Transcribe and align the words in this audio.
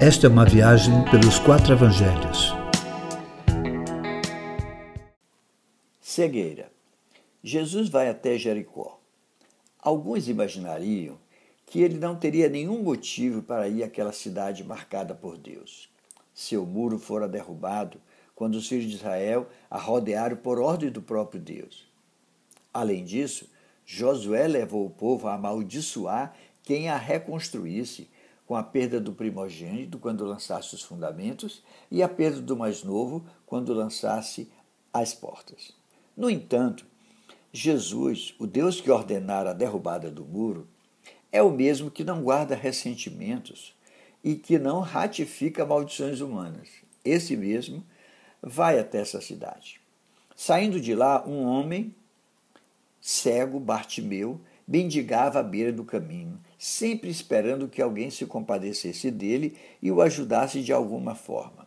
Esta 0.00 0.28
é 0.28 0.30
uma 0.30 0.44
viagem 0.44 1.04
pelos 1.10 1.40
quatro 1.40 1.72
evangelhos. 1.72 2.52
Cegueira. 6.00 6.70
Jesus 7.42 7.88
vai 7.88 8.08
até 8.08 8.38
Jericó. 8.38 9.00
Alguns 9.80 10.28
imaginariam 10.28 11.18
que 11.66 11.80
ele 11.80 11.98
não 11.98 12.14
teria 12.14 12.48
nenhum 12.48 12.80
motivo 12.80 13.42
para 13.42 13.66
ir 13.66 13.82
àquela 13.82 14.12
cidade 14.12 14.62
marcada 14.62 15.16
por 15.16 15.36
Deus. 15.36 15.88
Seu 16.32 16.64
muro 16.64 17.00
fora 17.00 17.26
derrubado 17.26 18.00
quando 18.36 18.54
os 18.54 18.68
filhos 18.68 18.88
de 18.88 18.94
Israel 18.94 19.48
a 19.68 19.78
rodearam 19.80 20.36
por 20.36 20.60
ordem 20.60 20.90
do 20.90 21.02
próprio 21.02 21.40
Deus. 21.40 21.88
Além 22.72 23.04
disso, 23.04 23.50
Josué 23.84 24.46
levou 24.46 24.86
o 24.86 24.90
povo 24.90 25.26
a 25.26 25.34
amaldiçoar 25.34 26.36
quem 26.62 26.88
a 26.88 26.96
reconstruísse, 26.96 28.08
com 28.48 28.56
a 28.56 28.62
perda 28.62 28.98
do 28.98 29.12
primogênito 29.12 29.98
quando 29.98 30.24
lançasse 30.24 30.74
os 30.74 30.82
fundamentos 30.82 31.62
e 31.90 32.02
a 32.02 32.08
perda 32.08 32.40
do 32.40 32.56
mais 32.56 32.82
novo 32.82 33.22
quando 33.44 33.74
lançasse 33.74 34.50
as 34.90 35.12
portas. 35.12 35.74
No 36.16 36.30
entanto, 36.30 36.86
Jesus, 37.52 38.34
o 38.38 38.46
Deus 38.46 38.80
que 38.80 38.90
ordenara 38.90 39.50
a 39.50 39.52
derrubada 39.52 40.10
do 40.10 40.24
muro, 40.24 40.66
é 41.30 41.42
o 41.42 41.50
mesmo 41.50 41.90
que 41.90 42.02
não 42.02 42.22
guarda 42.22 42.54
ressentimentos 42.54 43.74
e 44.24 44.34
que 44.34 44.58
não 44.58 44.80
ratifica 44.80 45.66
maldições 45.66 46.22
humanas. 46.22 46.70
Esse 47.04 47.36
mesmo 47.36 47.84
vai 48.42 48.78
até 48.78 49.00
essa 49.00 49.20
cidade. 49.20 49.78
Saindo 50.34 50.80
de 50.80 50.94
lá, 50.94 51.22
um 51.28 51.44
homem 51.44 51.94
cego, 52.98 53.60
Bartimeu, 53.60 54.40
mendigava 54.68 55.40
à 55.40 55.42
beira 55.42 55.72
do 55.72 55.82
caminho, 55.82 56.38
sempre 56.58 57.08
esperando 57.08 57.68
que 57.68 57.80
alguém 57.80 58.10
se 58.10 58.26
compadecesse 58.26 59.10
dele 59.10 59.56
e 59.80 59.90
o 59.90 60.02
ajudasse 60.02 60.62
de 60.62 60.74
alguma 60.74 61.14
forma. 61.14 61.66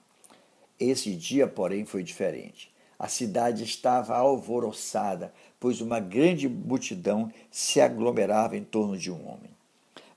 Esse 0.79 1.15
dia, 1.15 1.47
porém, 1.47 1.83
foi 1.83 2.03
diferente. 2.03 2.71
A 2.99 3.07
cidade 3.07 3.63
estava 3.63 4.15
alvoroçada, 4.15 5.33
pois 5.59 5.81
uma 5.81 5.99
grande 5.99 6.47
multidão 6.47 7.31
se 7.49 7.81
aglomerava 7.81 8.55
em 8.55 8.63
torno 8.63 8.95
de 8.95 9.11
um 9.11 9.27
homem. 9.27 9.49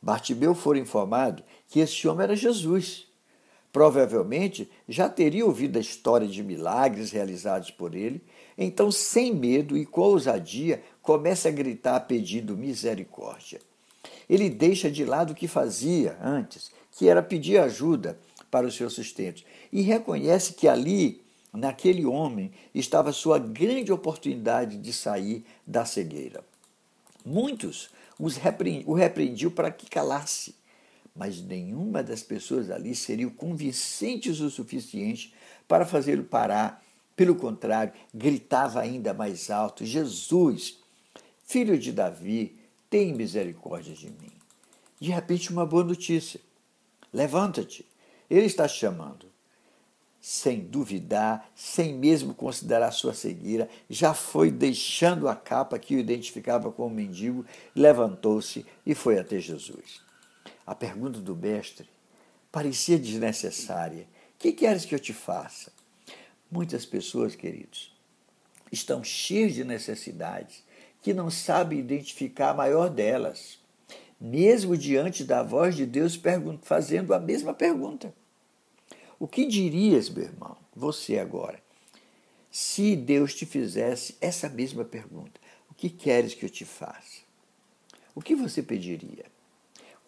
Bartimeu 0.03 0.55
foi 0.55 0.79
informado 0.79 1.43
que 1.67 1.81
esse 1.81 2.07
homem 2.07 2.25
era 2.25 2.37
Jesus. 2.37 3.07
Provavelmente 3.75 4.71
já 4.89 5.09
teria 5.09 5.45
ouvido 5.45 5.79
a 5.79 5.81
história 5.81 6.29
de 6.29 6.45
milagres 6.45 7.11
realizados 7.11 7.73
por 7.73 7.97
ele, 7.97 8.23
então, 8.57 8.89
sem 8.89 9.35
medo 9.35 9.77
e 9.77 9.85
com 9.85 10.03
ousadia, 10.03 10.81
começa 11.03 11.49
a 11.49 11.51
gritar 11.51 11.99
pedindo 12.03 12.57
misericórdia. 12.57 13.61
Ele 14.31 14.49
deixa 14.49 14.89
de 14.89 15.05
lado 15.05 15.33
o 15.33 15.35
que 15.35 15.49
fazia 15.49 16.17
antes, 16.23 16.71
que 16.93 17.09
era 17.09 17.21
pedir 17.21 17.59
ajuda 17.59 18.17
para 18.49 18.65
o 18.65 18.71
seu 18.71 18.89
sustento, 18.89 19.43
e 19.73 19.83
reconhece 19.83 20.53
que 20.53 20.69
ali, 20.69 21.21
naquele 21.53 22.07
homem, 22.07 22.53
estava 22.73 23.11
sua 23.11 23.41
grande 23.41 23.93
oportunidade 23.93 24.77
de 24.77 24.93
sair 24.93 25.45
da 25.67 25.85
cegueira. 25.85 26.45
Muitos 27.27 27.91
o 28.21 28.95
repreendiam 28.95 29.51
para 29.51 29.73
que 29.73 29.91
calasse, 29.91 30.55
mas 31.15 31.41
nenhuma 31.41 32.03
das 32.03 32.23
pessoas 32.23 32.71
ali 32.71 32.95
seriam 32.95 33.31
convincentes 33.31 34.41
o 34.41 34.51
suficiente 34.51 35.33
para 35.69 35.87
fazê-lo 35.87 36.25
parar. 36.25 36.83
Pelo 37.15 37.37
contrário, 37.37 37.93
gritava 38.13 38.81
ainda 38.81 39.15
mais 39.15 39.49
alto: 39.51 39.85
Jesus, 39.85 40.79
Filho 41.45 41.79
de 41.79 41.93
Davi, 41.93 42.59
tem 42.91 43.15
misericórdia 43.15 43.95
de 43.95 44.07
mim. 44.07 44.33
De 44.99 45.11
repente, 45.11 45.51
uma 45.51 45.65
boa 45.65 45.85
notícia. 45.85 46.41
Levanta-te, 47.13 47.87
ele 48.29 48.47
está 48.47 48.67
chamando. 48.67 49.33
Sem 50.21 50.61
duvidar, 50.61 51.51
sem 51.55 51.95
mesmo 51.95 52.35
considerar 52.35 52.91
sua 52.93 53.13
cegueira, 53.13 53.69
já 53.91 54.15
foi 54.15 54.51
deixando 54.51 55.29
a 55.29 55.37
capa 55.37 55.79
que 55.79 55.95
o 55.95 55.99
identificava 55.99 56.73
como 56.73 56.95
mendigo, 56.95 57.45
levantou-se 57.77 58.65
e 58.87 58.95
foi 58.95 59.19
até 59.19 59.39
Jesus. 59.39 60.04
A 60.67 60.75
pergunta 60.75 61.21
do 61.21 61.37
mestre 61.37 61.89
parecia 62.51 62.99
desnecessária. 62.99 64.07
Que 64.39 64.53
queres 64.53 64.85
que 64.85 64.95
eu 64.95 64.99
te 64.99 65.13
faça? 65.13 65.73
Muitas 66.51 66.87
pessoas, 66.87 67.35
queridos, 67.35 67.95
estão 68.71 69.03
cheias 69.03 69.55
de 69.55 69.65
necessidades 69.65 70.63
que 71.03 71.13
não 71.13 71.31
sabe 71.31 71.77
identificar 71.77 72.51
a 72.51 72.55
maior 72.55 72.89
delas, 72.89 73.59
mesmo 74.21 74.77
diante 74.77 75.25
da 75.25 75.43
voz 75.43 75.77
de 75.77 75.85
Deus 75.85 76.19
fazendo 76.63 77.13
a 77.13 77.21
mesma 77.21 77.53
pergunta. 77.53 78.15
O 79.19 79.29
que 79.29 79.45
dirias, 79.47 80.09
meu 80.09 80.25
irmão, 80.25 80.57
você 80.75 81.19
agora, 81.19 81.63
se 82.51 82.97
Deus 82.97 83.35
te 83.35 83.45
fizesse 83.45 84.17
essa 84.21 84.49
mesma 84.49 84.85
pergunta? 84.85 85.41
O 85.71 85.75
que 85.75 85.91
queres 85.91 86.35
que 86.35 86.45
eu 86.45 86.51
te 86.51 86.65
faça? 86.65 87.23
O 88.15 88.23
que 88.23 88.35
você 88.35 88.63
pediria? 88.63 89.27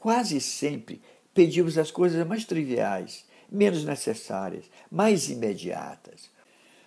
Quase 0.07 0.41
sempre 0.41 1.03
pedimos 1.35 1.77
as 1.77 1.91
coisas 1.91 2.25
mais 2.25 2.45
triviais, 2.45 3.25
menos 3.51 3.85
necessárias, 3.85 4.71
mais 4.89 5.29
imediatas. 5.29 6.31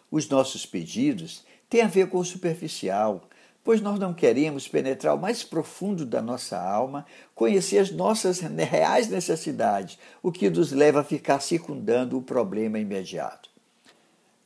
Os 0.09 0.29
nossos 0.29 0.65
pedidos 0.65 1.43
têm 1.69 1.81
a 1.81 1.87
ver 1.87 2.07
com 2.07 2.19
o 2.19 2.23
superficial, 2.23 3.27
pois 3.61 3.81
nós 3.81 3.99
não 3.99 4.13
queremos 4.13 4.69
penetrar 4.69 5.15
o 5.15 5.19
mais 5.19 5.43
profundo 5.43 6.05
da 6.05 6.21
nossa 6.21 6.57
alma, 6.57 7.05
conhecer 7.35 7.79
as 7.79 7.91
nossas 7.91 8.39
reais 8.39 9.09
necessidades, 9.09 9.99
o 10.23 10.31
que 10.31 10.49
nos 10.49 10.71
leva 10.71 11.01
a 11.01 11.03
ficar 11.03 11.41
circundando 11.41 12.17
o 12.17 12.21
problema 12.21 12.79
imediato. 12.79 13.49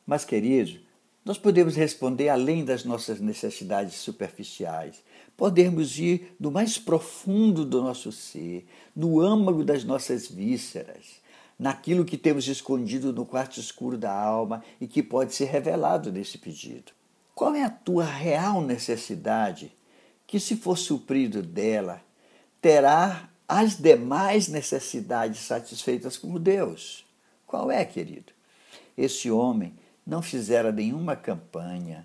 Mas, 0.04 0.24
querido, 0.24 0.80
nós 1.24 1.38
podemos 1.38 1.74
responder 1.74 2.28
além 2.28 2.64
das 2.64 2.84
nossas 2.84 3.18
necessidades 3.18 3.94
superficiais. 3.94 5.02
Podemos 5.36 5.98
ir 5.98 6.36
no 6.38 6.50
mais 6.50 6.76
profundo 6.76 7.64
do 7.64 7.82
nosso 7.82 8.12
ser, 8.12 8.66
no 8.94 9.20
âmago 9.20 9.64
das 9.64 9.84
nossas 9.84 10.28
vísceras, 10.28 11.22
naquilo 11.58 12.04
que 12.04 12.18
temos 12.18 12.46
escondido 12.46 13.12
no 13.12 13.24
quarto 13.24 13.58
escuro 13.58 13.96
da 13.96 14.12
alma 14.12 14.62
e 14.78 14.86
que 14.86 15.02
pode 15.02 15.34
ser 15.34 15.46
revelado 15.46 16.12
nesse 16.12 16.36
pedido. 16.36 16.92
Qual 17.34 17.54
é 17.54 17.64
a 17.64 17.70
tua 17.70 18.04
real 18.04 18.60
necessidade 18.60 19.72
que, 20.26 20.38
se 20.38 20.56
for 20.56 20.76
suprido 20.76 21.42
dela, 21.42 22.02
terá 22.60 23.30
as 23.48 23.76
demais 23.76 24.46
necessidades 24.48 25.40
satisfeitas 25.40 26.18
como 26.18 26.38
Deus? 26.38 27.04
Qual 27.46 27.70
é, 27.70 27.84
querido? 27.84 28.32
Esse 28.96 29.30
homem 29.30 29.74
não 30.06 30.20
fizera 30.22 30.70
nenhuma 30.70 31.16
campanha, 31.16 32.04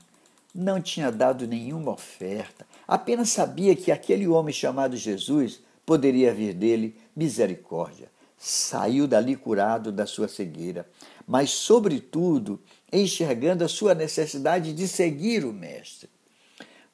não 0.54 0.82
tinha 0.82 1.12
dado 1.12 1.48
nenhuma 1.48 1.92
oferta, 1.92 2.66
apenas 2.88 3.30
sabia 3.30 3.76
que 3.76 3.92
aquele 3.92 4.28
homem 4.28 4.54
chamado 4.54 4.96
Jesus 4.96 5.62
poderia 5.86 6.34
vir 6.34 6.54
dele 6.54 6.96
misericórdia. 7.16 8.09
Saiu 8.38 9.08
dali 9.08 9.36
curado 9.36 9.92
da 9.92 10.06
sua 10.06 10.28
cegueira, 10.28 10.88
mas, 11.28 11.50
sobretudo, 11.50 12.59
enxergando 12.92 13.64
a 13.64 13.68
sua 13.68 13.94
necessidade 13.94 14.74
de 14.74 14.88
seguir 14.88 15.44
o 15.44 15.52
Mestre. 15.52 16.09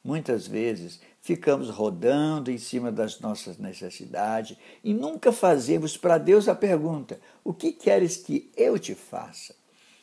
Muitas 0.02 0.46
vezes 0.46 1.00
ficamos 1.20 1.68
rodando 1.70 2.50
em 2.50 2.58
cima 2.58 2.92
das 2.92 3.20
nossas 3.20 3.58
necessidades 3.58 4.56
e 4.82 4.94
nunca 4.94 5.32
fazemos 5.32 5.96
para 5.96 6.18
Deus 6.18 6.48
a 6.48 6.54
pergunta: 6.54 7.20
O 7.42 7.52
que 7.52 7.72
queres 7.72 8.16
que 8.16 8.50
eu 8.56 8.78
te 8.78 8.94
faça? 8.94 9.54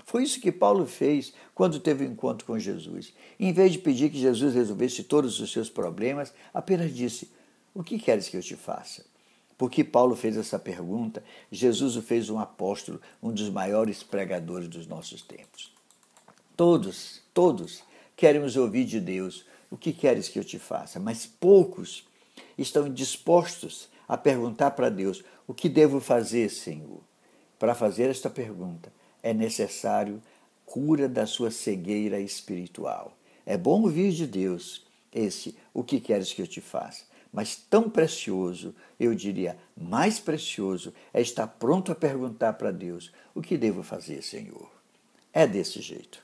Foi 0.06 0.24
isso 0.24 0.40
que 0.40 0.52
Paulo 0.52 0.86
fez 0.86 1.34
quando 1.56 1.80
teve 1.80 2.06
o 2.06 2.08
um 2.08 2.12
encontro 2.12 2.46
com 2.46 2.60
Jesus. 2.60 3.14
Em 3.40 3.54
vez 3.54 3.72
de 3.72 3.80
pedir 3.80 4.10
que 4.10 4.20
Jesus 4.20 4.54
resolvesse 4.54 5.04
todos 5.04 5.40
os 5.40 5.52
seus 5.52 5.70
problemas, 5.70 6.34
apenas 6.54 6.94
disse: 6.94 7.32
O 7.74 7.84
que 7.84 7.98
queres 7.98 8.28
que 8.28 8.38
eu 8.38 8.42
te 8.42 8.56
faça? 8.56 9.06
Porque 9.58 9.84
Paulo 9.84 10.16
fez 10.16 10.36
essa 10.36 10.60
pergunta, 10.60 11.24
Jesus 11.52 11.96
o 11.96 12.02
fez 12.02 12.30
um 12.30 12.40
apóstolo, 12.40 13.00
um 13.22 13.32
dos 13.32 13.50
maiores 13.50 14.04
pregadores 14.04 14.68
dos 14.68 14.88
nossos 14.88 15.22
tempos. 15.22 15.72
Todos, 16.58 17.22
todos 17.34 17.84
queremos 18.16 18.58
ouvir 18.58 18.86
de 18.86 19.00
Deus 19.00 19.46
o 19.72 19.78
que 19.78 19.94
queres 19.94 20.28
que 20.28 20.38
eu 20.38 20.44
te 20.44 20.60
faça, 20.60 21.00
mas 21.00 21.26
poucos 21.26 22.06
estão 22.58 22.92
dispostos 22.92 23.88
a 24.08 24.18
perguntar 24.18 24.72
para 24.72 24.90
Deus 24.90 25.24
o 25.48 25.54
que 25.54 25.70
devo 25.70 26.00
fazer, 26.00 26.50
Senhor. 26.50 27.00
Para 27.58 27.74
fazer 27.74 28.10
esta 28.10 28.30
pergunta 28.30 28.92
é 29.24 29.34
necessário 29.34 30.22
cura 30.66 31.08
da 31.08 31.26
sua 31.26 31.50
cegueira 31.50 32.20
espiritual. 32.20 33.18
É 33.46 33.58
bom 33.58 33.82
ouvir 33.82 34.12
de 34.12 34.28
Deus 34.28 34.86
esse 35.14 35.56
o 35.74 35.84
que 35.84 36.00
queres 36.00 36.34
que 36.34 36.42
eu 36.42 36.48
te 36.48 36.62
faça, 36.62 37.06
mas 37.32 37.56
tão 37.56 37.90
precioso, 37.90 38.76
eu 39.00 39.16
diria 39.16 39.58
mais 39.76 40.20
precioso, 40.20 40.94
é 41.14 41.22
estar 41.22 41.48
pronto 41.48 41.92
a 41.92 41.96
perguntar 41.96 42.54
para 42.54 42.72
Deus 42.72 43.12
o 43.34 43.42
que 43.42 43.58
devo 43.58 43.82
fazer, 43.82 44.22
Senhor. 44.22 44.70
É 45.32 45.48
desse 45.48 45.82
jeito. 45.82 46.24